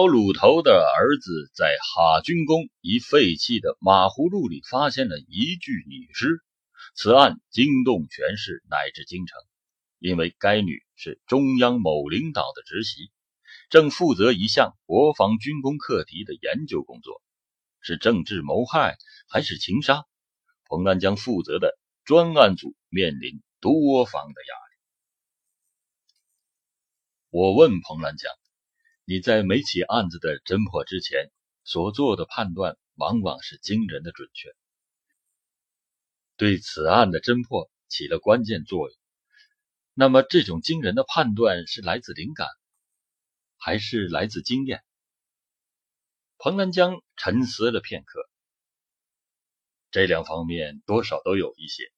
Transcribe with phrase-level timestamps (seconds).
[0.00, 6.42] 老鲁头的儿子在哈军宫一废弃的马葫芦里发现了一具女尸，
[6.94, 9.38] 此案惊动全市乃至京城，
[9.98, 13.10] 因为该女是中央某领导的侄媳，
[13.68, 17.20] 正负责一项国防军工课题的研究工作，
[17.82, 18.96] 是政治谋害
[19.28, 20.06] 还是情杀？
[20.64, 24.78] 彭兰江负责的专案组面临多方的压力。
[27.28, 28.39] 我问彭兰江。
[29.10, 31.32] 你在没起案子的侦破之前
[31.64, 34.54] 所做的判断，往往是惊人的准确，
[36.36, 38.96] 对此案的侦破起了关键作用。
[39.94, 42.46] 那么，这种惊人的判断是来自灵感，
[43.56, 44.80] 还是来自经验？
[46.38, 48.30] 彭兰江沉思了片刻，
[49.90, 51.90] 这两方面多少都有一些，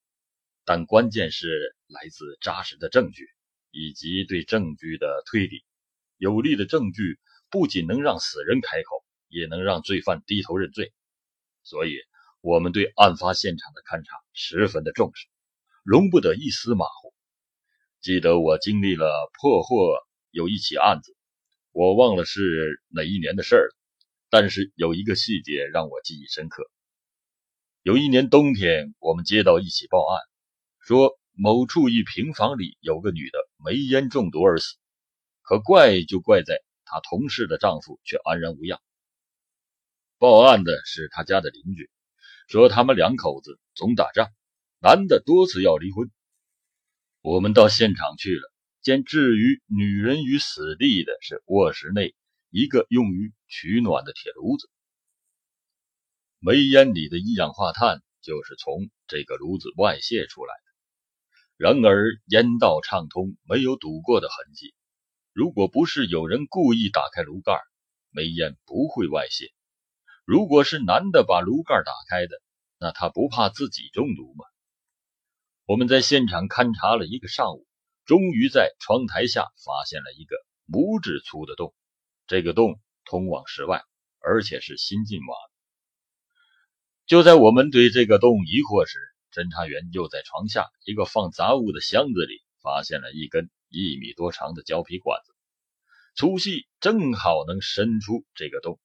[0.65, 3.29] 但关键是来自扎实的证据
[3.71, 5.63] 以及对证据的推理。
[6.23, 7.19] 有力的证据
[7.51, 10.93] 不仅能让死人开口，也能让罪犯低头认罪。
[11.65, 11.99] 所以，
[12.41, 15.27] 我们对案发现场的勘查十分的重视，
[15.83, 17.13] 容不得一丝马虎。
[18.01, 19.97] 记得我经历了破获
[20.31, 21.17] 有一起案子，
[21.73, 23.75] 我忘了是哪一年的事儿了，
[24.31, 26.71] 但是有一个细节让我记忆深刻。
[27.83, 30.21] 有一年冬天，我们接到一起报案，
[30.79, 34.77] 说某处一平房里有个女的煤烟中毒而死。
[35.43, 38.81] 可怪就怪在她同事的丈夫却安然无恙。
[40.19, 41.91] 报案的是他家的邻居，
[42.47, 44.29] 说他们两口子总打仗，
[44.81, 46.11] 男的多次要离婚。
[47.23, 52.15] 我们到现场去了，见置于女人于死地的是卧室内
[52.51, 54.71] 一个用于取暖的铁炉子，
[56.39, 60.73] 煤烟里的一氧化碳就是从这个炉子外泄出来的。
[61.57, 64.75] 然而烟道畅通，没有堵过的痕迹。
[65.33, 67.59] 如果不是有人故意打开炉盖，
[68.11, 69.51] 煤烟不会外泄。
[70.27, 72.43] 如果是男的把炉盖打开的，
[72.79, 74.45] 那他不怕自己中毒吗？
[75.65, 77.67] 我们在现场勘察了一个上午，
[78.05, 80.37] 终于在窗台下发现了一个
[80.71, 81.75] 拇指粗的洞。
[82.27, 83.83] 这个洞通往室外，
[84.21, 85.53] 而且是新进挖的。
[87.07, 88.99] 就在我们对这个洞疑惑时，
[89.33, 93.51] 侦查员又在床下一个放杂物的箱子里发现了一根。
[93.73, 95.33] 一米多长的胶皮管子，
[96.15, 98.79] 粗细正好能伸出这个洞。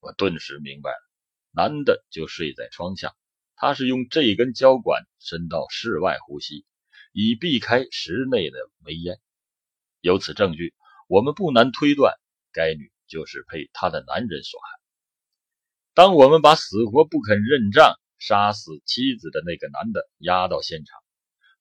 [0.00, 1.10] 我顿时明白了，
[1.50, 3.14] 男的就睡在窗下，
[3.56, 6.66] 他是用这根胶管伸到室外呼吸，
[7.12, 9.18] 以避开室内的煤烟。
[10.02, 10.74] 由此证据，
[11.08, 12.14] 我们不难推断，
[12.52, 14.66] 该女就是被她的男人所害。
[15.94, 21.03] 当我们把死活不肯认账、杀死妻子的那个男的押到现场。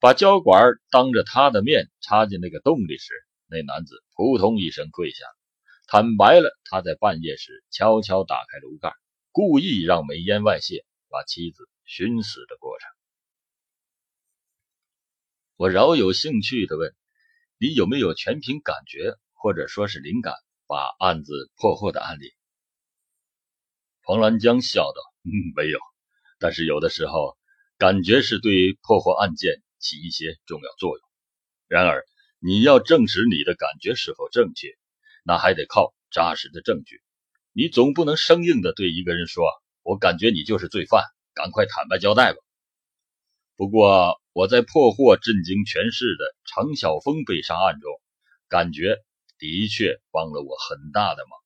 [0.03, 3.13] 把胶管当着他的面插进那个洞里时，
[3.47, 5.23] 那男子扑通一声跪下，
[5.87, 8.91] 坦白了他在半夜时悄悄打开炉盖，
[9.31, 12.89] 故意让煤烟外泄，把妻子熏死的过程。
[15.55, 16.93] 我饶有兴趣地问
[17.57, 20.33] ：“你有没有全凭感觉或者说是灵感
[20.67, 22.33] 把案子破获的案例？”
[24.03, 25.79] 彭兰江笑道：“嗯，没有，
[26.39, 27.37] 但是有的时候，
[27.77, 31.07] 感觉是对破获案件。”起一些重要作用。
[31.67, 32.03] 然而，
[32.39, 34.69] 你要证实你的感觉是否正确，
[35.23, 37.01] 那还得靠扎实的证据。
[37.51, 39.45] 你总不能生硬的对一个人说
[39.83, 42.39] ：“我感觉你就是罪犯，赶快坦白交代吧。”
[43.55, 47.91] 不过，我在破获震惊全市的程晓峰被杀案中，
[48.47, 48.97] 感觉
[49.37, 51.39] 的确帮了我很大的忙。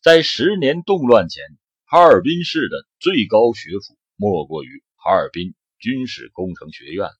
[0.00, 1.42] 在十年动乱前，
[1.84, 4.84] 哈尔滨市的最高学府莫过于。
[5.04, 7.10] 哈尔滨军事工程学院，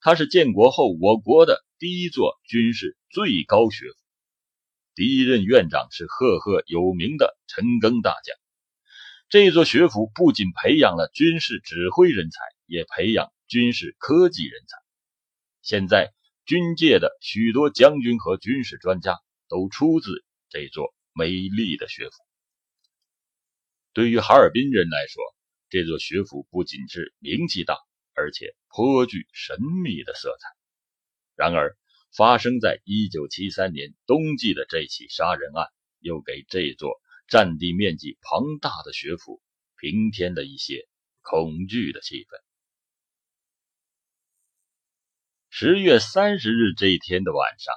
[0.00, 3.96] 它是建国后我国的第一座军事最高学府。
[4.94, 8.36] 第一任院长是赫赫有名的陈赓大将。
[9.30, 14.76] 这座学府不仅培养了军事指挥人才，也培养军事科技人才。
[15.62, 16.12] 现在，
[16.44, 19.18] 军界的许多将军和军事专家
[19.48, 22.12] 都出自这座美丽的学府。
[23.94, 25.22] 对于哈尔滨人来说，
[25.68, 27.76] 这座学府不仅是名气大，
[28.14, 30.48] 而且颇具神秘的色彩。
[31.34, 31.76] 然而，
[32.16, 35.66] 发生在1973年冬季的这起杀人案，
[35.98, 39.42] 又给这座占地面积庞大的学府
[39.76, 40.88] 平添了一些
[41.20, 42.40] 恐惧的气氛。
[45.50, 47.74] 十月三十日这一天的晚上，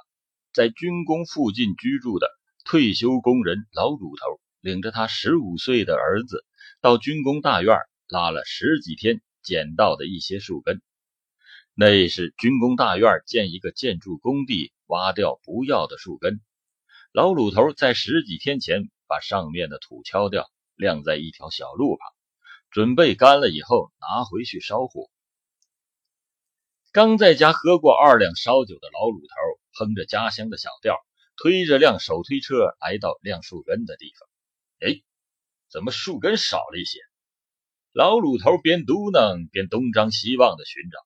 [0.52, 2.28] 在军工附近居住的
[2.64, 6.46] 退休工人老鲁头，领着他十五岁的儿子。
[6.80, 7.76] 到军工大院
[8.08, 10.80] 拉了十几天捡到的一些树根，
[11.74, 16.40] 那是军工大院建一个建筑工地挖掉不要的树根。
[17.12, 22.12] 老鲁头在十几天前把上面的土敲掉，晾在一条小路旁，
[22.70, 25.10] 准备干了以后拿回去烧火。
[26.92, 30.96] 刚在家喝过二两烧酒的老鲁头，哼着家乡的小调，
[31.36, 34.88] 推着辆手推车来到晾树根的地方。
[34.88, 35.02] 哎，
[35.70, 36.98] 怎么树根少了一些？
[37.92, 40.98] 老鲁头边嘟囔边东张西望的寻找，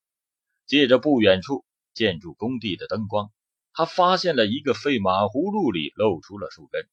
[0.67, 3.31] 借着不远处建筑工地的灯光，
[3.73, 6.89] 他发现了一个废马葫芦里露出了树根。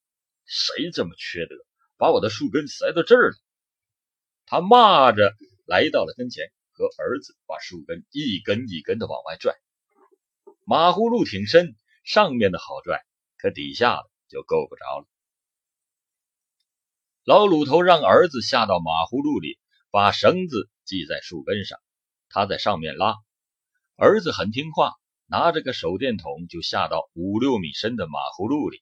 [0.45, 1.55] 谁这么缺德，
[1.97, 3.37] 把我的树根塞到这儿了？
[4.45, 5.33] 他骂着
[5.65, 6.51] 来到了跟前。
[6.73, 9.53] 和儿子把树根一根一根的往外拽，
[10.65, 13.05] 马葫芦挺深，上面的好拽，
[13.37, 15.05] 可底下的就够不着了。
[17.23, 19.59] 老鲁头让儿子下到马葫芦里，
[19.91, 21.77] 把绳子系在树根上，
[22.29, 23.15] 他在上面拉。
[23.95, 24.93] 儿子很听话，
[25.27, 28.81] 拿着个手电筒就下到五六米深的马葫芦里，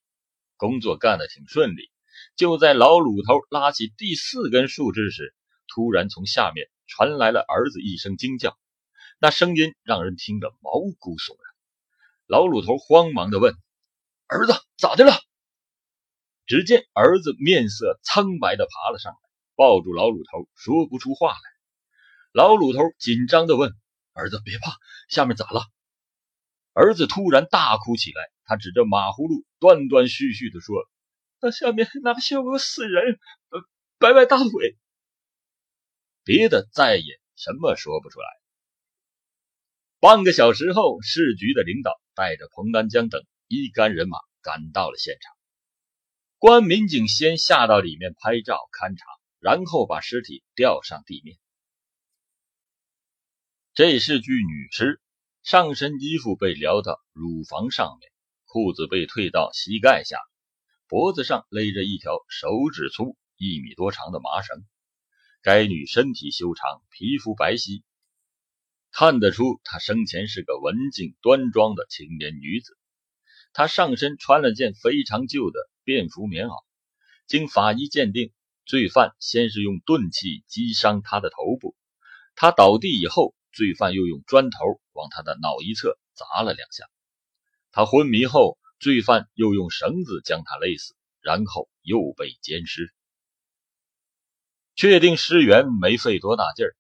[0.55, 1.91] 工作干得挺顺利。
[2.35, 5.35] 就在老鲁头拉起第四根树枝时，
[5.67, 6.67] 突然从下面。
[6.91, 8.57] 传来了儿子一声惊叫，
[9.19, 11.53] 那声音让人听得毛骨悚然。
[12.25, 13.53] 老鲁头慌忙地问
[14.25, 15.11] ：“儿子咋的了？”
[16.49, 19.19] 只见儿子面色苍白地爬了上来，
[19.55, 21.39] 抱住老鲁头，说不出话来。
[22.33, 23.71] 老鲁头紧张地问
[24.13, 24.71] ：“儿子别怕，
[25.09, 25.61] 下面咋了？”
[26.73, 30.75] 儿子突然大哭起来，他指着马葫芦，断断续续地说
[31.39, 33.19] ：“那下面哪像个死人，
[33.99, 34.75] 摆摆大腿。”
[36.25, 38.25] 别的再也什么说不出来。
[39.99, 45.38] 半个小时后，市局的领导带着彭丹江等一干人马赶到了现场。
[46.41, 49.05] 公安民警先下到里面拍照勘查，
[49.39, 51.37] 然后把尸体吊上地面。
[53.73, 55.01] 这是具女尸，
[55.43, 58.09] 上身衣服被撩到乳房上面，
[58.45, 60.17] 裤子被退到膝盖下，
[60.87, 64.63] 脖子上勒着一条手指粗、一米多长的麻绳。
[65.41, 67.83] 该女身体修长，皮肤白皙，
[68.93, 72.77] 看得出她生前是个文静端庄的青年女子。
[73.51, 76.63] 她上身穿了件非常旧的便服棉袄。
[77.27, 78.31] 经法医鉴定，
[78.65, 81.75] 罪犯先是用钝器击伤他的头部，
[82.35, 86.85] 他倒地以后，罪犯又用砖头往他的脑一侧砸了两下。
[87.71, 92.93] 他昏迷后，罪犯又用绳子将他勒死，然后又被奸尸。
[94.75, 96.75] 确定尸源没费多大劲儿，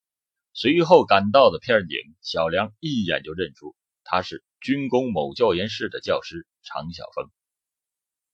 [0.53, 7.29] 随后赶到的片警小梁一眼就认出他是军工某教研室的教师常晓峰。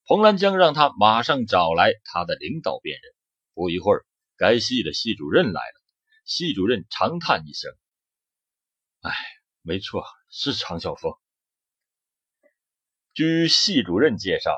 [0.08, 3.12] 彭兰江让他马上找来他的领导辨认。
[3.56, 4.06] 不一会儿，
[4.38, 5.82] 该系的系主任来了。
[6.26, 7.72] 系主任长叹一声
[9.02, 9.12] ：“哎，
[9.64, 11.12] 没错，是常晓峰。”
[13.16, 14.52] 据系主任介绍，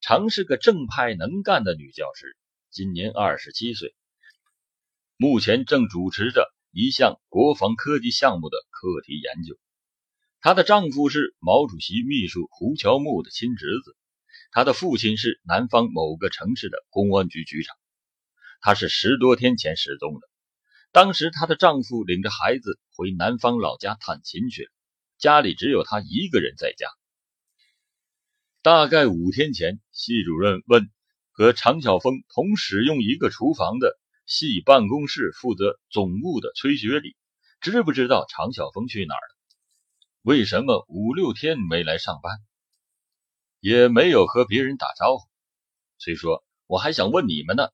[0.00, 2.36] 常是个正派能干的女教师，
[2.70, 3.94] 今年二十七岁。
[5.16, 9.56] 目前正主持着一项国防科技项目的课题研究。
[10.40, 13.96] 她的丈夫是毛主席秘书胡乔木的亲侄子，
[14.50, 17.76] 她的父亲是南方某个城市的公安局局长。
[18.60, 20.28] 她是十多天前失踪的，
[20.92, 24.70] 当时她的丈夫领着孩子回南方老家探亲去了，
[25.18, 26.86] 家里只有她一个人在家。
[28.62, 30.90] 大概五天前，系主任问
[31.32, 33.98] 和常晓峰同使用一个厨房的。
[34.26, 37.16] 系办公室负责总务的崔学礼，
[37.60, 39.36] 知不知道常晓峰去哪儿了？
[40.22, 42.38] 为什么五六天没来上班，
[43.60, 45.28] 也没有和别人打招呼？
[45.98, 47.68] 崔说：“我还想问你们呢。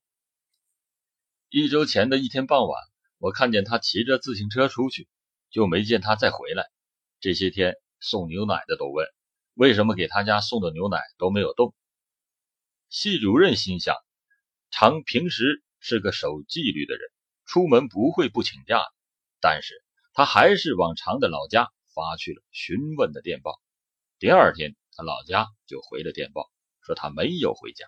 [1.48, 2.78] 一周前的一天傍晚，
[3.18, 5.08] 我看见他骑着自行车出去，
[5.50, 6.70] 就没见他再回来。
[7.20, 9.06] 这些天送牛奶的都问，
[9.54, 11.74] 为什么给他家送的牛奶都没有动？”
[12.90, 13.96] 系主任心想：
[14.70, 15.62] 常平时。
[15.78, 17.08] 是个守纪律的人，
[17.44, 18.92] 出门不会不请假的。
[19.40, 23.60] 但是他还是往常的老家发去了询问的电报。
[24.18, 26.50] 第二天，他老家就回了电报，
[26.80, 27.84] 说他没有回家。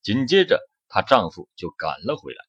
[0.00, 2.44] 紧接着，她丈夫就赶了回来。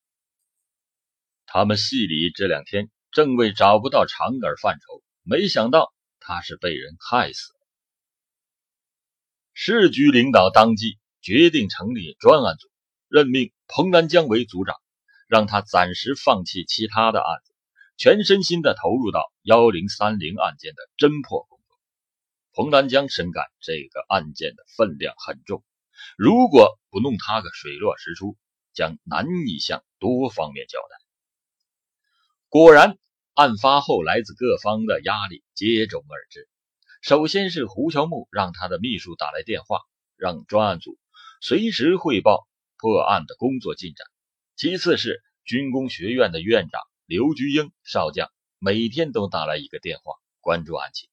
[1.47, 7.59] 他们系里这两天正为找不到长耳犯愁，没想到他是被人害死了。
[9.53, 12.69] 市局领导当即决定成立专案组。
[13.07, 14.75] 任命彭兰江为组长，
[15.27, 17.55] 让他暂时放弃其他的案子，
[17.97, 21.54] 全身心的投入到幺零三零案件的侦破工作。
[22.55, 25.61] 彭兰江深感这个案件的分量很重，
[26.15, 28.37] 如果不弄他个水落石出，
[28.73, 30.95] 将难以向多方面交代。
[32.47, 32.97] 果然，
[33.33, 36.47] 案发后来自各方的压力接踵而至。
[37.01, 39.81] 首先是胡乔木让他的秘书打来电话，
[40.15, 40.97] 让专案组
[41.41, 42.47] 随时汇报
[42.77, 44.07] 破案的工作进展。
[44.55, 51.09] 其次是军工学院的院长刘菊英少将每天都打来一个电话，关注案情。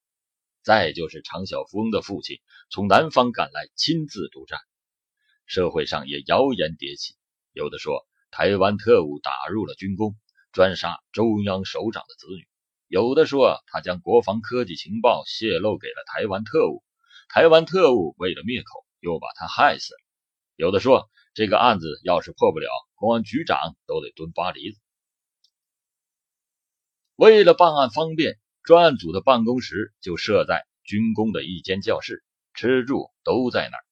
[0.62, 2.38] 再就是常小峰的父亲
[2.70, 4.60] 从南方赶来，亲自督战。
[5.44, 7.16] 社会上也谣言迭起，
[7.52, 10.14] 有的说台湾特务打入了军工，
[10.52, 12.44] 专杀中央首长的子女；
[12.86, 16.84] 有的说他将国防科技情报泄露给了台湾特务，
[17.28, 19.98] 台湾特务为了灭口，又把他害死了；
[20.54, 24.80] 有的说这个案子要是破不了，公安局长都得蹲巴黎子。
[27.16, 28.38] 为了办案方便。
[28.62, 32.22] 专案组的办公室就设在军工的一间教室，
[32.54, 33.84] 吃住都在那儿。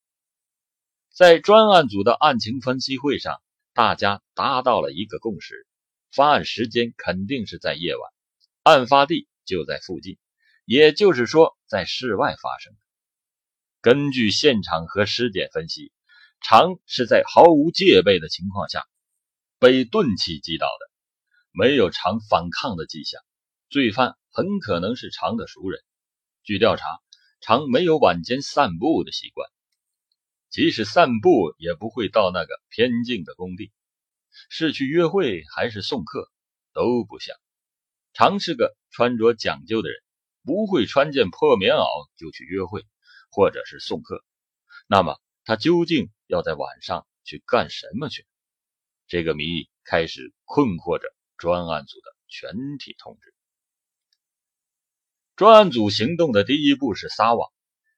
[1.13, 3.43] 在专案组的案情分析会上，
[3.75, 5.67] 大家达到了一个共识：
[6.13, 8.13] 发案时间肯定是在夜晚，
[8.63, 10.19] 案发地就在附近，
[10.65, 12.79] 也就是说在室外发生的。
[13.81, 15.91] 根据现场和尸检分析，
[16.41, 18.85] 常是在毫无戒备的情况下
[19.59, 20.91] 被钝器击倒的，
[21.51, 23.21] 没有常反抗的迹象。
[23.69, 25.83] 罪犯很可能是常的熟人。
[26.43, 26.85] 据调查，
[27.41, 29.49] 常没有晚间散步的习惯，
[30.49, 33.73] 即使散步也不会到那个偏静的工地。
[34.49, 36.31] 是去约会还是送客
[36.73, 37.37] 都不像。
[38.13, 40.01] 常是个穿着讲究的人，
[40.45, 42.87] 不会穿件破棉袄就去约会
[43.31, 44.25] 或者是送客。
[44.87, 48.25] 那么他究竟要在晚上去干什么去？
[49.09, 53.35] 这个谜开始困惑着专案组的全体同志。
[55.41, 57.51] 专案组行动的第一步是撒网，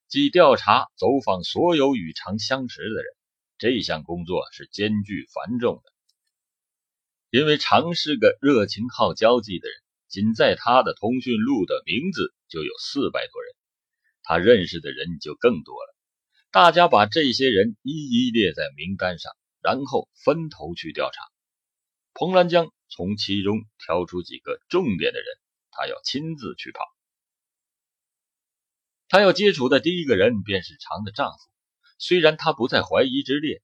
[0.06, 3.04] 即调查走访所有与常相识的人。
[3.58, 5.92] 这项工作是艰巨繁重的，
[7.30, 13.52] 因为常是个热情好交际的人，仅在他的通讯录的名字就有四百多人，
[14.22, 15.96] 他认识的人就更多了。
[16.52, 21.20] 大家把这些人一一列在名单上，然后分头去调查。
[22.14, 25.26] 彭兰江从其中挑出几个重点的人，
[25.72, 26.84] 他要亲自去跑。
[29.12, 31.38] 他要接触的第一个人便是常的丈夫，
[31.98, 33.60] 虽然他不在怀疑之列，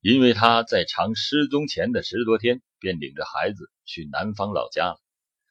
[0.00, 5.00] 因为他在常失踪前的十多天便领着孩子去南方老家了，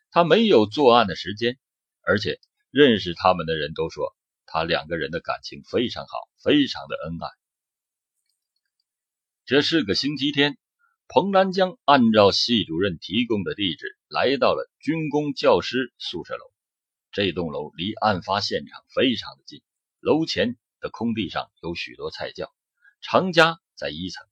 [0.10, 1.60] 他没有作案的时间，
[2.02, 2.40] 而且
[2.72, 7.28] 认识他们的人都说他两个人的感情非常好，非常的恩爱。
[9.44, 10.58] 这是个星期天，
[11.10, 16.55] 彭兰江按照系主任提供的地址来到了军工教师宿舍楼。
[17.16, 19.62] 这栋楼离案发现场非常的近，
[20.02, 22.54] 楼前的空地上有许多菜窖。
[23.00, 24.28] 常家在一层。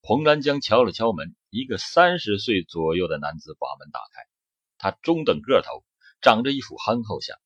[0.00, 4.22] 彭兰江敲了敲门，一个三十岁左右的男子把门打开。
[4.78, 5.82] 他中等个头，
[6.20, 7.36] 长着一副憨厚相。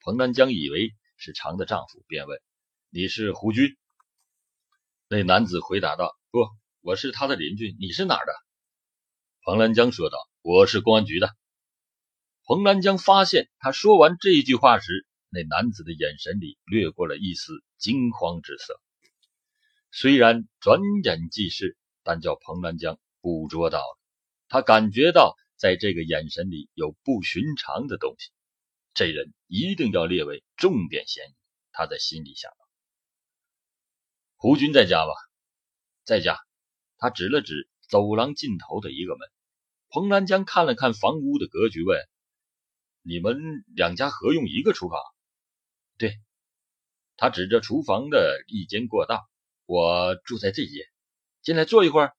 [0.00, 2.40] 彭兰江以为是常的丈夫，便问
[2.88, 3.76] ：“你是胡军？”
[5.08, 6.48] 那男子回答道：“不，
[6.80, 7.76] 我是他的邻居。
[7.78, 8.32] 你是哪儿的？”
[9.44, 11.36] 彭兰江说道：“我是公安局的。”
[12.50, 18.80] 彭兰江发现，他说完这句话时，那男子的眼神里掠过了一丝惊慌之色。
[19.92, 23.98] 虽然转眼即逝，但叫彭兰江捕捉到了。
[24.48, 28.32] 他感觉到，在这个眼神里有不寻常的东西。
[28.94, 31.34] 这人一定要列为重点嫌疑。
[31.70, 32.56] 他在心里想到
[34.34, 35.12] ：“胡军在家吧？
[36.02, 36.36] 在家。”
[36.98, 39.28] 他指了指走廊尽头的一个门。
[39.88, 41.96] 彭兰江看了看房屋的格局，问。
[43.02, 45.00] 你们两家合用一个厨房？
[45.96, 46.20] 对，
[47.16, 49.26] 他指着厨房的一间过道。
[49.64, 50.84] 我住在这间，
[51.42, 52.12] 进来坐一会儿。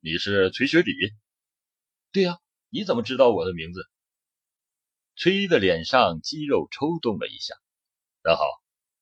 [0.00, 0.92] 你是崔学礼？
[2.12, 3.88] 对呀，你怎么知道我的名字？
[5.16, 7.54] 崔的脸上肌肉抽动了一下。
[8.22, 8.44] 那好，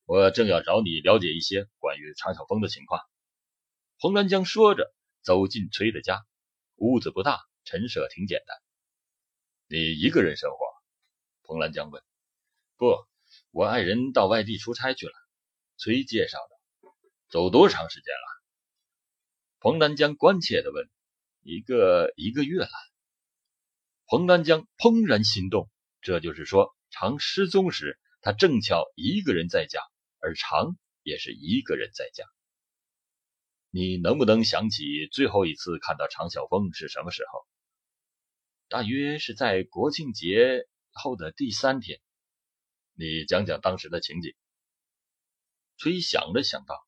[0.05, 3.00] 我正要找你了解一些关于常晓峰的情况。
[3.99, 6.25] 洪兰江说着，走进崔的家。
[6.76, 8.57] 屋子不大，陈设挺简单。
[9.69, 10.75] 你一个人生活？
[11.47, 12.03] 彭兰江问
[12.76, 13.07] ：“不，
[13.53, 15.12] 我爱人到外地出差去了。”
[15.79, 16.91] 崔介绍的
[17.31, 18.43] ：“走多长时间了？”
[19.61, 20.88] 彭兰江关切地问
[21.43, 22.69] ：“一个一个月了。”
[24.07, 29.81] 彭兰江怦然心动，这就是说，常失踪时，他正巧一个人在家，
[30.19, 32.25] 而常也是一个人在家。
[33.71, 37.47] 你能不能想起最后一次看到常晓峰是什么时候？
[38.69, 40.67] 大约是在国庆节。
[40.97, 42.00] 后的第三天，
[42.95, 44.35] 你讲讲当时的情景。
[45.76, 46.87] 崔想了想道：“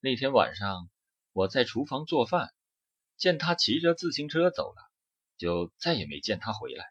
[0.00, 0.90] 那天晚上
[1.32, 2.52] 我在厨房做饭，
[3.16, 4.90] 见他骑着自行车走了，
[5.36, 6.84] 就再也没见他回来。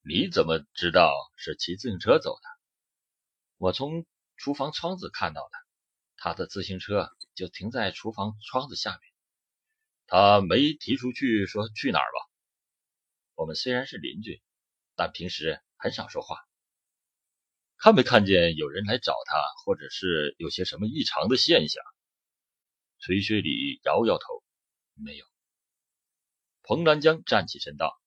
[0.00, 2.48] 你怎么知道是骑自行车走的？
[3.58, 4.06] 我从
[4.36, 5.50] 厨房窗子看到的。
[6.16, 9.00] 他的自行车就停在厨房窗子下面。
[10.06, 12.30] 他没提出去说去哪儿吧？
[13.34, 14.40] 我们虽然是邻居，
[14.94, 16.36] 但平时很少说话。
[17.76, 21.82] 看没看见有人来找他，或者是有些什么异常的现象？
[22.98, 24.42] 崔学礼摇摇头，
[24.94, 25.26] 没有。
[26.62, 27.98] 彭兰江站起身道：“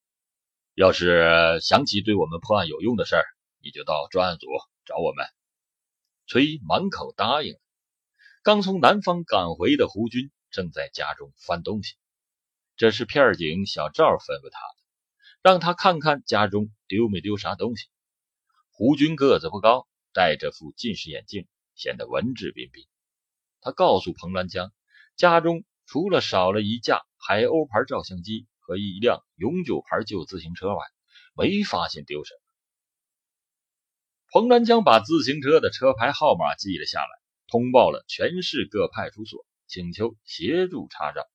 [0.76, 3.26] 要是想起对我们破案有用的事儿，
[3.62, 4.48] 你就到专案组
[4.86, 5.26] 找我们。”
[6.28, 7.60] 崔满口答应。
[8.44, 10.32] 刚从南方赶回的胡军。
[10.52, 11.96] 正在家中翻东西，
[12.78, 14.85] 这是片警小赵吩咐他的，
[15.46, 17.86] 让他看看家中丢没丢啥东西。
[18.72, 22.88] 胡军个子不高，戴着副近视眼镜，显得文质彬彬。
[23.62, 24.74] 他告诉彭兰江，
[25.16, 30.84] 家中除了少了一架海鸥牌照相机和一辆永久牌旧自行车外，
[31.36, 32.40] 没发现丢什么。
[34.32, 37.08] 彭兰江把自行车的车牌号码记了下来，
[37.46, 39.46] 通报了全市各派出所。
[39.68, 41.28] 请求协助查找。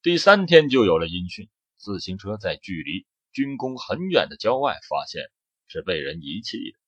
[0.00, 1.50] 第三天就有了音讯，
[1.82, 5.30] 自行车在距离军工很远的郊外发现，
[5.66, 6.78] 是被人遗弃的。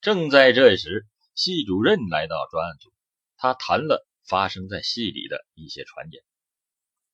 [0.00, 2.92] 正在这时，系主任来到专案组，
[3.36, 6.24] 他谈了发生在系里的一些传言。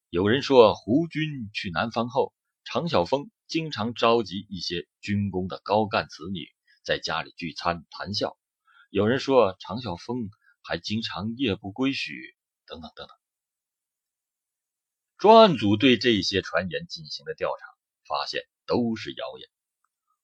[0.09, 2.33] 有人说，胡军去南方后，
[2.65, 6.49] 常晓峰经常召集一些军工的高干子女
[6.85, 8.39] 在家里聚餐谈笑。
[8.91, 10.31] 有人说，常晓峰。
[10.69, 12.11] 还经常夜不归宿，
[12.67, 13.17] 等等等等。
[15.19, 17.67] 专案组对这些传言进行了调查，
[18.07, 19.49] 发现都是谣言。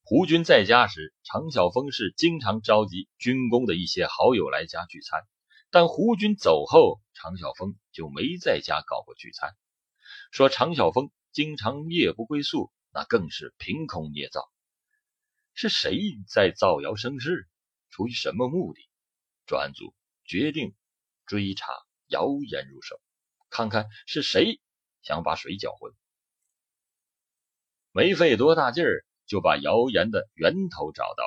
[0.03, 5.23] 胡军在家时，常晓峰是经常召集军工的一些好友来家聚餐，
[5.71, 9.57] 但胡军走后，常晓峰就没在家搞过聚餐。
[10.31, 14.51] 说常晓峰经常夜不归宿，那更是凭空捏造。
[15.55, 17.49] 是谁在造谣生事？
[17.89, 18.89] 出于什么目的？
[19.47, 19.95] 专案组。
[20.25, 20.75] 决定
[21.27, 21.73] 追查
[22.07, 23.01] 谣言入手，
[23.51, 24.61] 看看是谁
[25.03, 25.93] 想把水搅浑。
[27.91, 31.25] 没费多大劲儿，就把谣言的源头找到。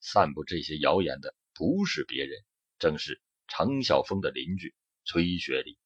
[0.00, 2.42] 散布这些谣言的不是别人，
[2.78, 5.76] 正是常晓峰的邻居崔学礼。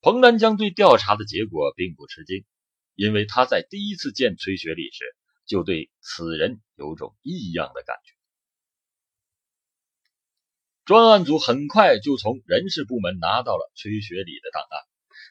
[0.00, 2.46] 彭兰江对调查的结果并不吃惊，
[2.94, 5.04] 因为他在第一次见崔学礼时，
[5.44, 8.14] 就对此人有种异样的感觉。
[10.86, 14.80] 专案组很快就从人事部门拿到了崔学礼的档案，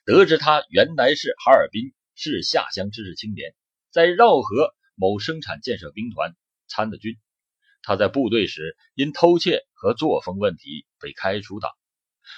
[0.10, 3.54] 得知他原来是哈尔滨市下乡知识青年，
[3.92, 6.36] 在绕河某生产建设兵团
[6.68, 7.20] 参的军。
[7.84, 11.70] 他在部队时因偷窃和作风问题被开除党，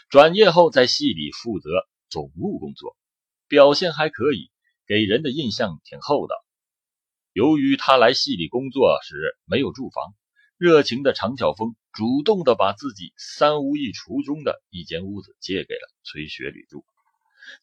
[0.09, 1.69] 转业后在系里负责
[2.09, 2.97] 总务工作，
[3.47, 4.51] 表现还可以，
[4.85, 6.35] 给人的印象挺厚道。
[7.31, 10.13] 由于他来系里工作时没有住房。
[10.57, 16.85] 热情的常晓峰主动的把自己三屋一厨中的一间屋子借给了崔学礼住。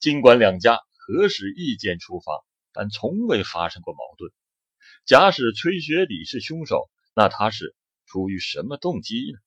[0.00, 4.30] 尽管两家何时意见出发，但从未发生过矛盾。
[5.04, 7.74] 假使崔学礼是凶手，那他是
[8.06, 9.38] 出于什么动机呢？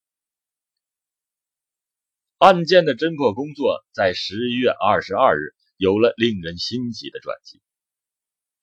[2.37, 7.61] 案件的侦破工作在十一月二十二日有了令人心急的转机。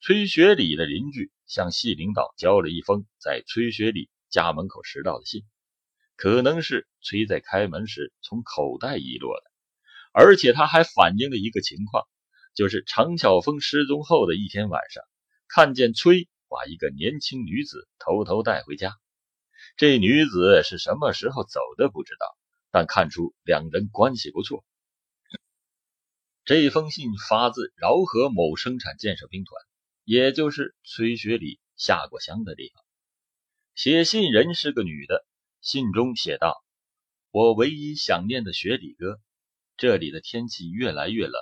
[0.00, 4.10] 崔学礼的邻居向系领导交了一封在崔学礼。
[4.30, 5.46] 家门口拾到的信，
[6.14, 9.47] 可能是崔在开门时从口袋遗落的，
[10.12, 12.06] 而且他还反映了一个情况，
[12.54, 15.02] 就是常晓峰失踪后的一天晚上，
[15.48, 18.92] 看见崔把一个年轻女子偷偷带回家。
[19.76, 22.26] 这女子是什么时候走的不知道，
[22.70, 24.64] 但看出两人关系不错。
[26.44, 29.62] 这封信发自饶河某生产建设兵团，
[30.04, 32.82] 也就是崔学礼下过乡的地方。
[33.74, 35.26] 写信人是个女的，
[35.60, 36.56] 信中写道
[37.30, 39.20] ：“我唯一想念的雪里哥，
[39.78, 41.40] 这里的天气越来越冷，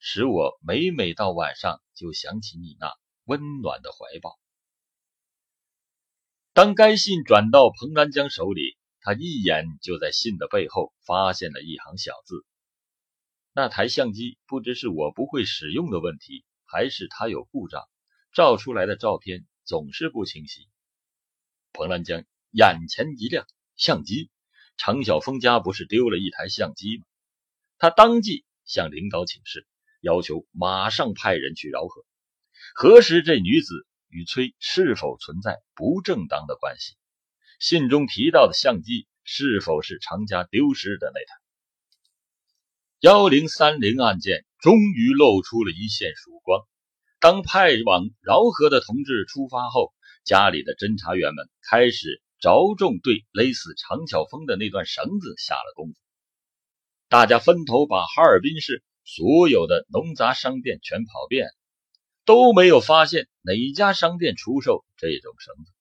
[0.00, 2.92] 使我每每到晚上就想起你那
[3.24, 4.38] 温暖的怀抱。”
[6.52, 12.44] 当该信转到彭兰江手里，他一眼就在信的背后发现了一行小字
[13.54, 17.88] ：“那台相机不知是我不会使用的问题，还是它有故障，
[18.32, 20.68] 照出来的照片总是不清晰。”
[21.72, 24.30] 彭兰江眼前一亮，相机，
[24.76, 27.04] 常晓峰家不是丢了一台相机吗？
[27.78, 29.66] 他当即向领导请示，
[30.00, 32.04] 要求马上派人去饶河，
[32.74, 36.96] 核实这女子与崔是否存在不正当的关系。
[37.58, 41.40] 信中提到的相机是否是常家丢失的那台？
[43.00, 46.66] 幺零三零案件终于露出了一线曙光。
[47.20, 49.92] 当派往饶河的同志出发后。
[50.24, 55.94] 家里的侦查员们开始着重对勒死常晓峰的那段绳子下了功夫。
[57.10, 61.48] 大家分头把哈尔滨市所有的农杂商店全跑遍，
[62.26, 65.72] 都没有发现哪家商店出售这种绳子。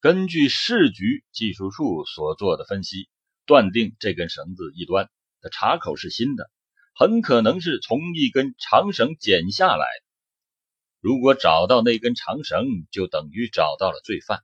[0.00, 3.10] 根据市局技术处所做的分析，
[3.44, 5.10] 断定这根绳子一端
[5.42, 6.50] 的插口是新的，
[6.94, 10.04] 很可能是从一根长绳剪下来的。
[11.00, 14.40] 如果找到那根长绳，就等于找到了罪犯。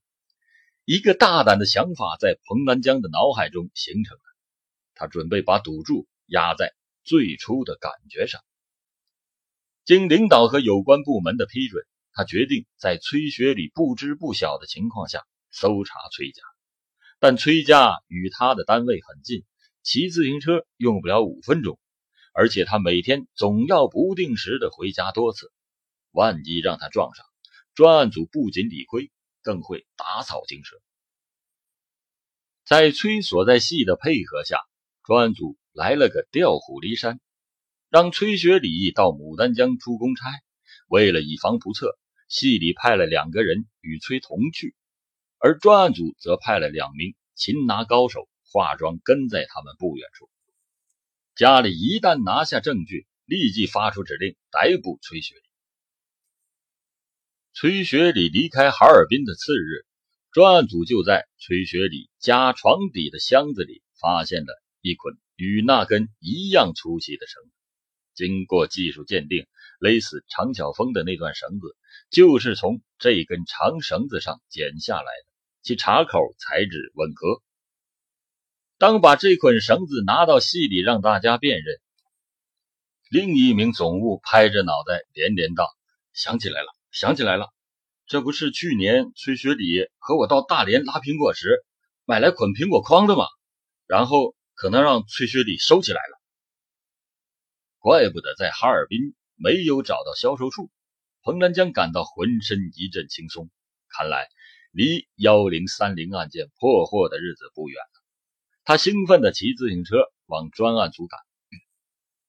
[0.84, 4.29] 一个大胆的想法在彭兰江的脑海中形成了。
[5.00, 8.42] 他准备把赌注压在最初的感觉上。
[9.86, 11.82] 经领导和有关部门的批准，
[12.12, 16.42] 他决定在崔学礼不知不晓的情况下搜查崔家。
[17.18, 19.42] 但崔家与他的单位很近，
[19.82, 21.80] 骑自行车用不了五分钟，
[22.34, 25.50] 而且他每天总要不定时的回家多次。
[26.10, 27.24] 万一让他撞上，
[27.74, 29.10] 专案组不仅理亏，
[29.40, 30.76] 更会打草惊蛇。
[32.66, 34.60] 在崔所在系的配合下，
[35.10, 37.18] 专案组来了个调虎离山，
[37.88, 40.30] 让崔学礼到牡丹江出公差。
[40.86, 44.76] 为了以防不测，系里派了两个人与崔同去，
[45.38, 50.30] 而专案组则派了两名擒拿高手化妆跟在他们不远处。
[51.34, 55.42] 家里一旦拿下证据，立即发出指令逮捕崔学礼。
[57.52, 59.84] 崔学礼离开哈尔滨的次日，
[60.30, 67.42] 专案组就在崔学礼家床底的箱子里发现了一捆与那根一样粗细的绳。
[68.14, 69.46] 经过技术鉴定，
[69.78, 71.76] 勒死常晓峰的那段绳子
[72.10, 77.42] 就是从这根长绳子上剪下来的，其插口材质吻合。
[78.78, 81.80] 当把这捆绳子拿到系里让大家辨认，
[83.10, 85.68] 另一名总务拍着脑袋连连道
[86.12, 87.54] ：“想起来了。”想起来了，
[88.08, 91.64] 这不是去年崔学礼和我到大连拉苹果时
[92.04, 93.26] 买来捆苹果筐的吗？
[93.86, 96.20] 然后可能让崔学礼收起来了。
[97.78, 100.70] 怪不得在哈尔滨没有找到销售处。
[101.22, 103.48] 彭兰江感到浑身一阵轻松，
[103.88, 104.28] 看来
[104.70, 108.04] 离幺零三零案件破获的日子不远了。
[108.62, 109.96] 他兴奋地骑自行车
[110.26, 111.18] 往专案组赶，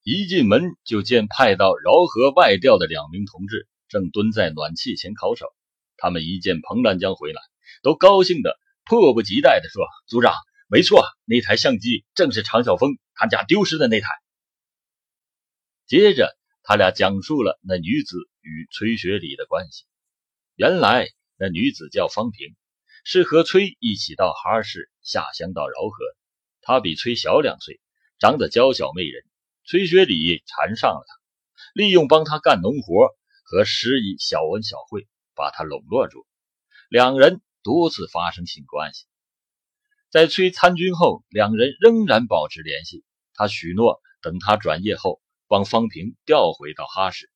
[0.02, 3.67] 一进门就见派到饶河外调的两名同志。
[3.89, 5.48] 正蹲在暖气前烤手，
[5.98, 7.41] 他们一见彭兰江回来，
[7.84, 10.34] 都高兴的迫不及待的说：“组长，
[10.71, 14.07] 没错，那台相机正是常晓峰他家丢失的那台。”
[15.86, 19.84] 接着，他俩讲述了那女子与崔学礼的关系。
[20.55, 22.55] 原来，那女子叫方平，
[23.03, 26.05] 是和崔一起到哈市下乡到饶河。
[26.62, 27.81] 她比崔小两岁，
[28.17, 29.25] 长得娇小媚人。
[29.65, 31.13] 崔学礼缠上了她，
[31.73, 33.10] 利用帮他干农活。
[33.43, 36.25] 和施以小恩小惠，把他笼络住，
[36.88, 39.07] 两人多次发生性关系。
[40.12, 43.06] 在崔参军后，两人仍然保持联系。
[43.34, 47.32] 他许诺等他转业后，帮方平调回到哈市。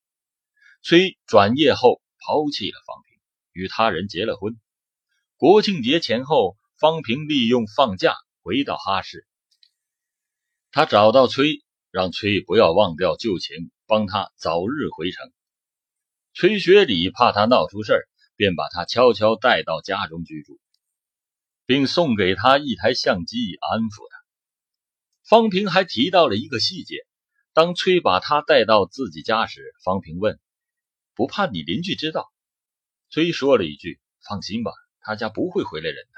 [0.81, 3.17] 崔转业后抛弃了方平，
[3.53, 4.59] 与他人结了婚。
[5.38, 9.25] 国庆节前后，方平利用放假回到哈市。
[10.69, 15.31] 他找到崔，让崔不要忘掉旧情，帮他早日回城。
[16.33, 18.03] 崔学礼怕他闹出事儿，
[18.35, 20.59] 便把他悄悄带到家中居住，
[21.65, 24.17] 并送给他一台相机安抚他。
[25.23, 26.97] 方平还提到了一个细节：
[27.54, 30.39] 当崔把他带到自己家时，方平问
[31.15, 32.32] ：“不怕你邻居知道？”
[33.10, 36.12] 崔说了一句：“放心吧，他家不会回来人的。”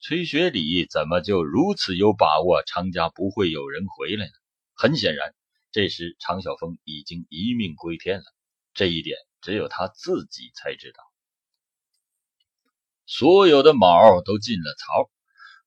[0.00, 4.32] 崔学礼怎么就如此有把握常家不会有人回来呢？
[4.74, 5.34] 很显然，
[5.72, 8.24] 这时常晓峰已经一命归天了。
[8.72, 11.02] 这一点只有他自己才知道。
[13.12, 15.10] 所有的卯都进了槽，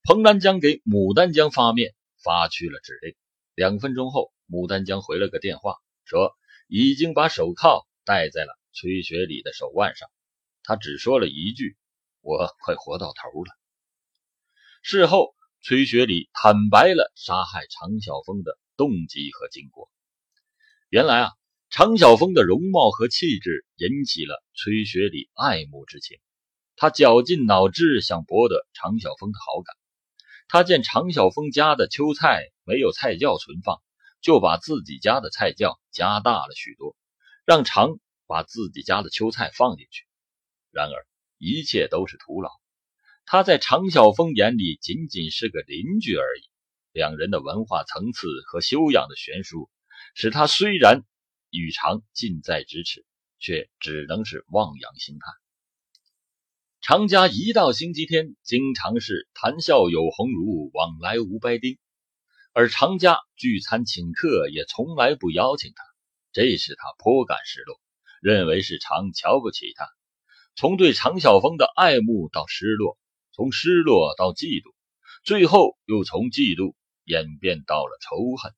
[0.03, 3.15] 彭兰江给牡丹江方面发去了指令。
[3.53, 5.75] 两分钟后，牡丹江回了个电话，
[6.05, 6.37] 说
[6.69, 10.09] 已经把手铐戴在了崔学礼的手腕上。
[10.63, 11.75] 他只说了一句
[12.23, 13.51] ：“我快活到头了。”
[14.81, 19.91] 事后，崔学礼坦白了杀害常晓峰的动机和经过。
[20.87, 21.31] 原来啊。
[21.69, 26.19] 常晓峰的容貌和气质引起了崔学礼爱慕之情，
[26.83, 29.73] 他绞尽脑汁想博得常晓峰的好感。
[30.49, 33.81] 他见常晓峰家的秋菜没有菜窖存放，
[34.19, 36.97] 就把自己家的菜窖加大了许多，
[37.45, 40.05] 让常把自己家的秋菜放进去。
[40.71, 42.49] 然而一切都是徒劳，
[43.23, 46.43] 他在常晓峰眼里仅仅是个邻居而已。
[46.91, 49.69] 两人的文化层次和修养的悬殊，
[50.15, 51.05] 使他虽然。
[51.49, 53.05] 与常近在咫尺，
[53.39, 55.42] 却只能是望洋兴叹。
[56.83, 61.77] 常家一到星期天，经常是谈笑有鸿儒，往来无白丁，
[62.51, 65.81] 而常家聚餐请客也从来不邀请他，
[66.33, 67.79] 这使他颇感失落，
[68.21, 69.87] 认为是常瞧不起他。
[70.57, 72.97] 从对常晓峰的爱慕到失落，
[73.31, 74.73] 从失落到嫉妒，
[75.23, 78.53] 最后又从嫉妒演变到了仇恨，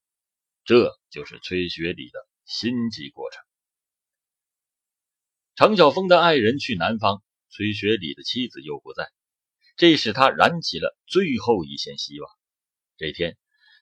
[0.63, 3.43] 这就是崔学礼的心机过程。
[5.55, 7.21] 常晓峰的爱人去南方。
[7.55, 9.07] 崔学礼的妻子又不在，
[9.77, 12.29] 这使他燃起了最后一线希望。
[12.97, 13.37] 这天，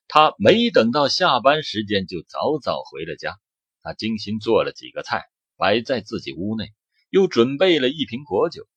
[0.08, 3.40] 他没等到下班时间，就早早回了家。
[3.82, 5.24] 他精心做了几个菜，
[5.58, 6.72] 摆在自己屋内，
[7.10, 8.68] 又准备了一瓶果酒，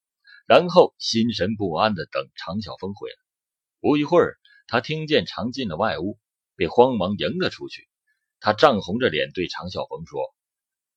[0.47, 3.15] 然后心神不安地等常小峰回来。
[3.79, 6.17] 不一会儿，他听见常进了外屋，
[6.55, 7.87] 便慌忙迎了出去。
[8.39, 10.33] 他涨红着脸对常小峰说：“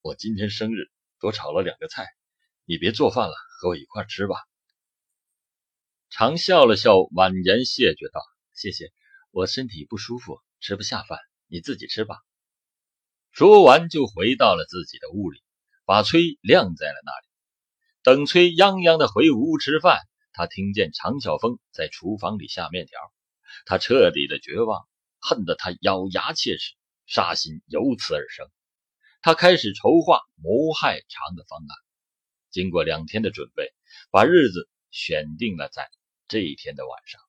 [0.01, 2.07] 我今天生日，多炒了两个菜，
[2.71, 4.37] 你别做饭了。”和我一块吃吧。
[6.09, 8.23] 常笑了笑，婉言谢绝道
[8.55, 8.91] ：“谢谢，
[9.33, 12.17] 我身体不舒服，吃不下饭，你自己吃吧。”
[13.33, 15.43] 说完就回到了自己的屋里，
[15.85, 17.27] 把崔晾在了那里。
[18.03, 20.01] 等崔泱泱的回屋吃饭，
[20.33, 22.99] 他听见常晓峰在厨房里下面条，
[23.67, 24.89] 他彻底的绝望，
[25.21, 28.47] 恨得他咬牙切齿，杀心由此而生。
[29.21, 31.90] 他开始筹划谋害常的方案。
[32.51, 33.73] 经过两天的准备，
[34.11, 35.89] 把日子选定了在
[36.29, 37.21] 这一天的晚上。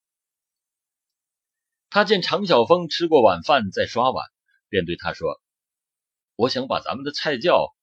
[1.89, 4.25] 他见常晓峰吃过晚饭在刷碗，
[4.69, 5.41] 便对他说
[6.35, 7.75] ：“我想把咱们的菜窖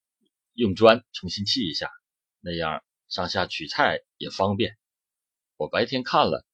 [0.54, 1.90] 用砖重新砌一下，
[2.40, 4.76] 那样上下取菜也方便。
[5.56, 6.46] 我白天看了，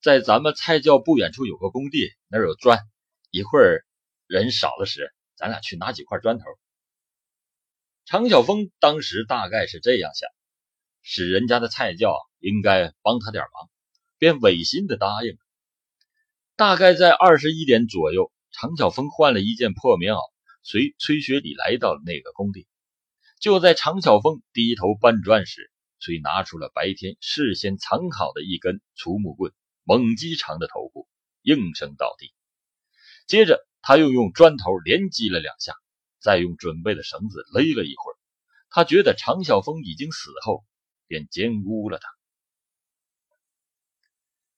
[0.00, 2.78] 在咱们菜窖不远处有个工地，那儿有砖。
[3.30, 3.86] 一会儿
[4.26, 6.44] 人少了时，咱俩去拿几块砖头。”
[8.04, 10.28] 常小峰当时大概是这样想，
[11.02, 13.70] 使人家的菜窖应该帮他点忙，
[14.18, 15.38] 便违心的答应了。
[16.56, 20.20] 大概在二十一点左右，常小峰换了一件破棉袄，
[20.62, 22.66] 随崔学礼来到了那个工地。
[23.40, 29.52] 就在常小峰低头搬砖时，崔拿出了白天事先藏好的一根粗木棍，
[29.84, 31.08] 猛击常的头部，
[31.40, 32.32] 应声倒地。
[33.26, 35.74] 接着，他又用砖头连击了两下。
[36.22, 38.16] 再用准备的绳子勒了一会儿，
[38.70, 40.64] 他觉得常晓峰已经死后，
[41.06, 42.08] 便奸污了他。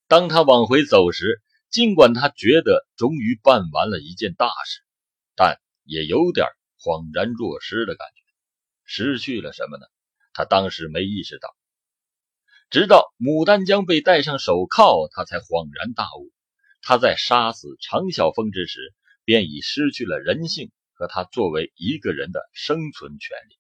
[0.06, 4.82] 当他往回走时，尽管他觉得终于办完了一件大事，
[5.34, 6.46] 但也有点
[6.78, 8.22] 恍然若失的感觉。
[8.84, 9.86] 失去了什么呢？
[10.34, 11.56] 他当时没意识到，
[12.68, 16.30] 直到牡丹江被戴上手铐，他才恍然大悟：
[16.82, 18.92] 他在杀死常晓峰之时，
[19.24, 20.70] 便已失去了人性。
[20.94, 23.58] 和他作为一个人的生存权利，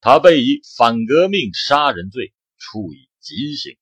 [0.00, 3.76] 他被以反革命杀人罪处以极刑。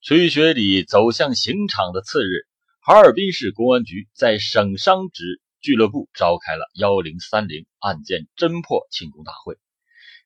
[0.00, 2.46] 崔学礼走向刑场的次日，
[2.80, 9.58] 哈尔滨市公安局在省商职俱乐部召开了幺零三零案件侦破庆功大会。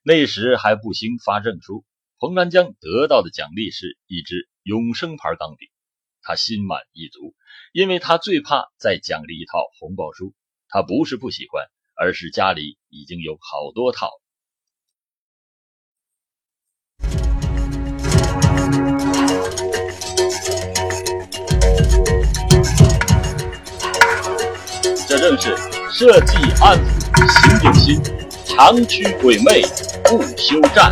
[0.05, 1.85] 那时还不兴发证书，
[2.19, 5.72] 彭兰江得到的奖励是一支永生牌钢笔，
[6.23, 7.35] 他心满意足。
[7.73, 10.35] 因为他最怕再奖励一套红宝书，
[10.69, 14.11] 他不是不喜欢，而是家里已经有好多套。
[25.09, 25.57] 这正是
[25.91, 26.79] 设计安
[27.13, 28.03] 抚心定心，
[28.47, 29.63] 长驱鬼魅
[30.05, 30.91] 不休战。